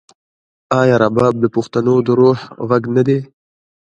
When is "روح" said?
2.19-2.39